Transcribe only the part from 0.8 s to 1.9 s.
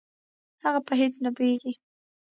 په هېڅ نه پوهېږي.